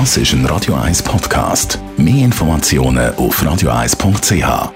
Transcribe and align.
Das 0.00 0.16
ist 0.16 0.32
ein 0.32 0.44
Radio 0.46 0.74
1 0.74 1.04
Podcast. 1.04 1.78
Mehr 1.96 2.24
Informationen 2.24 3.14
auf 3.14 3.40
radio1.ch. 3.40 4.72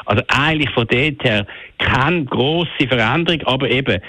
Also 0.05 0.23
eigentlich 0.29 0.71
von 0.71 0.87
dort 0.87 1.25
her 1.25 1.47
keine 1.79 2.25
grosse 2.27 2.87
Veränderung, 2.87 3.43
aber 3.43 3.69
eben 3.69 4.01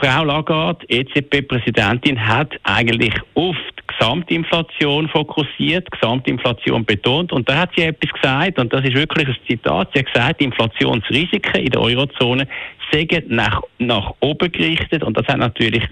Frau 0.00 0.24
Lagarde, 0.24 0.84
EZB-Präsidentin, 0.88 2.24
hat 2.24 2.54
eigentlich 2.64 3.14
die 3.36 3.87
Gesamtinflation 3.98 5.08
fokussiert, 5.08 5.90
Gesamtinflation 5.90 6.84
betont. 6.84 7.32
Und 7.32 7.48
da 7.48 7.56
hat 7.56 7.70
sie 7.76 7.82
etwas 7.82 8.12
gesagt, 8.12 8.58
und 8.58 8.72
das 8.72 8.84
ist 8.84 8.94
wirklich 8.94 9.26
ein 9.26 9.36
Zitat. 9.48 9.90
Sie 9.92 10.00
hat 10.00 10.12
gesagt, 10.12 10.40
Inflationsrisiken 10.40 11.62
in 11.62 11.70
der 11.70 11.80
Eurozone 11.80 12.46
seien 12.92 13.24
nach, 13.28 13.62
nach 13.78 14.14
oben 14.20 14.50
gerichtet. 14.50 15.02
Und 15.02 15.16
das 15.16 15.26
hat 15.26 15.38
natürlich 15.38 15.82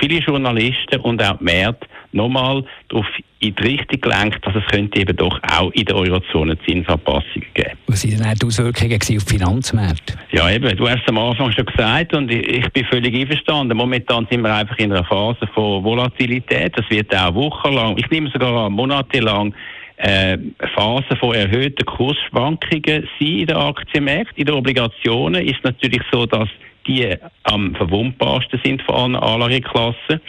viele 0.00 0.18
Journalisten 0.20 1.00
und 1.00 1.22
auch 1.22 1.38
die 1.38 1.44
Märkte 1.44 1.86
nochmal 2.12 2.64
darauf 2.88 3.06
in 3.40 3.54
die 3.54 3.62
Richtung 3.62 4.00
gelenkt, 4.00 4.46
dass 4.46 4.54
es 4.54 4.64
könnte 4.70 5.00
eben 5.00 5.16
doch 5.16 5.38
auch 5.50 5.70
in 5.72 5.84
der 5.84 5.96
Eurozone 5.96 6.56
Zinsanpassungen 6.64 7.46
geben. 7.54 7.70
Was 7.88 8.04
waren 8.04 8.22
denn 8.22 8.34
die 8.40 8.46
Auswirkungen 8.46 8.92
auf 8.92 9.06
die 9.06 9.18
Finanzmärkte? 9.18 10.14
Ja, 10.30 10.50
eben, 10.50 10.76
du 10.76 10.88
hast 10.88 11.02
es 11.02 11.08
am 11.08 11.18
Anfang 11.18 11.50
schon 11.52 11.66
gesagt 11.66 12.14
und 12.14 12.30
ich 12.30 12.70
bin 12.72 12.84
völlig 12.84 13.14
einverstanden. 13.14 13.76
Momentan 13.76 14.26
sind 14.30 14.42
wir 14.42 14.54
einfach 14.54 14.78
in 14.78 14.92
einer 14.92 15.04
Phase 15.04 15.46
von 15.54 15.82
Volatilität. 15.82 16.76
Das 16.76 16.88
wird 16.90 17.14
auch 17.16 17.34
wochenlang, 17.34 17.96
ich 17.96 18.08
nehme 18.10 18.30
sogar 18.30 18.70
monatelang 18.70 19.54
äh, 20.02 20.36
Phase 20.74 21.16
von 21.16 21.34
erhöhten 21.34 21.86
Kursschwankungen 21.86 23.08
sein 23.18 23.28
in 23.28 23.46
den 23.46 23.56
Aktienmärkten. 23.56 24.36
In 24.36 24.46
den 24.46 24.54
Obligationen 24.56 25.46
ist 25.46 25.58
es 25.58 25.64
natürlich 25.64 26.02
so, 26.10 26.26
dass 26.26 26.48
die 26.86 27.14
am 27.44 27.74
verwundbarsten 27.76 28.60
sind 28.64 28.82
von 28.82 29.14
allen 29.14 29.16
Anlageklassen 29.16 30.20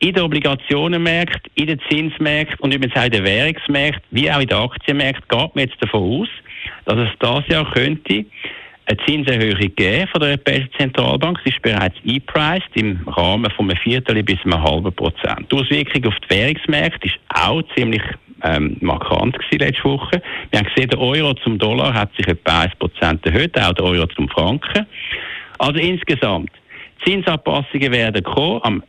in 0.00 0.12
den 0.12 0.22
Obligationenmärkten, 0.22 1.50
in 1.54 1.66
den 1.68 1.80
Zinsmärkten 1.88 2.58
und 2.60 2.74
übrigens 2.74 2.96
auch 2.96 3.04
in 3.04 3.12
den 3.12 3.24
Währungsmärkten, 3.24 4.04
wie 4.10 4.30
auch 4.30 4.40
in 4.40 4.46
den 4.46 4.58
Aktienmärkten, 4.58 5.26
geht 5.26 5.54
man 5.54 5.64
jetzt 5.64 5.82
davon 5.82 6.22
aus, 6.22 6.28
dass 6.84 6.98
es 6.98 7.18
das 7.18 7.48
Jahr 7.48 7.70
könnte 7.72 8.26
eine 8.86 8.98
Zinserhöhung 9.06 9.74
geben 9.74 10.08
von 10.08 10.20
der 10.20 10.30
Europäischen 10.30 10.70
Zentralbank. 10.78 11.40
Sie 11.44 11.50
ist 11.50 11.62
bereits 11.62 11.96
eingepreist 12.06 12.68
im 12.74 13.00
Rahmen 13.08 13.50
von 13.52 13.70
einem 13.70 13.78
Viertel 13.78 14.22
bis 14.22 14.38
einem 14.44 14.62
halben 14.62 14.92
Prozent. 14.92 15.50
Die 15.50 15.56
Auswirkung 15.56 16.06
auf 16.06 16.14
die 16.20 16.34
Währungsmärkte 16.34 17.08
ist 17.08 17.18
auch 17.34 17.62
ziemlich 17.74 18.02
ähm, 18.42 18.76
markant 18.80 19.38
gewesen 19.38 19.58
letzte 19.58 19.84
Woche. 19.84 20.22
Wir 20.50 20.60
haben 20.60 20.66
gesehen, 20.66 20.90
der 20.90 21.00
Euro 21.00 21.34
zum 21.34 21.58
Dollar 21.58 21.94
hat 21.94 22.10
sich 22.16 22.26
etwa 22.26 22.60
1 22.60 22.74
Prozent 22.76 23.24
erhöht, 23.26 23.58
auch 23.58 23.72
der 23.72 23.84
Euro 23.84 24.06
zum 24.08 24.28
Franken. 24.28 24.86
Also 25.58 25.78
insgesamt, 25.78 26.50
Zinsanpassungen 27.04 27.92
werden 27.92 28.22
kommen. 28.22 28.60
Am 28.62 28.82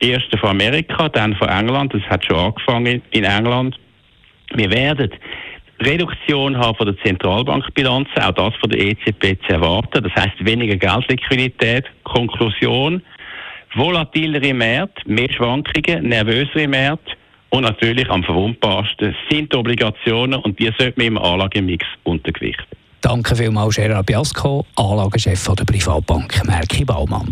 ersten 0.00 0.38
von 0.38 0.50
Amerika, 0.50 1.08
dann 1.08 1.34
von 1.36 1.48
England. 1.48 1.94
Das 1.94 2.02
hat 2.02 2.24
schon 2.24 2.36
angefangen 2.36 3.02
in 3.10 3.24
England. 3.24 3.78
Wir 4.54 4.70
werden 4.70 5.10
Reduktion 5.80 6.58
haben 6.58 6.76
von 6.76 6.86
der 6.86 6.98
Zentralbankbilanz, 6.98 8.08
auch 8.20 8.32
das 8.32 8.54
von 8.56 8.68
der 8.70 8.80
EZB 8.80 9.40
zu 9.46 9.54
erwarten. 9.54 10.02
Das 10.02 10.12
heißt 10.14 10.44
weniger 10.44 10.76
Geldliquidität. 10.76 11.86
Konklusion: 12.04 13.02
volatilere 13.74 14.52
Märkte, 14.52 15.10
mehr 15.10 15.32
Schwankungen, 15.32 16.08
nervösere 16.08 16.68
Märkte 16.68 17.12
und 17.50 17.62
natürlich 17.62 18.08
am 18.10 18.24
verwundbarsten 18.24 19.14
sind 19.30 19.52
die 19.52 19.56
Obligationen 19.56 20.40
und 20.40 20.58
die 20.58 20.70
sollten 20.78 21.00
wir 21.00 21.08
im 21.08 21.18
Anlagemix 21.18 21.86
untergewichten. 22.04 22.66
Danke 23.00 23.34
vielmals, 23.34 23.76
Gerard 23.76 24.06
Biasco, 24.06 24.66
Anlagechef 24.76 25.48
der 25.54 25.64
Privatbank 25.64 26.46
Merki 26.46 26.84
Baumann. 26.84 27.30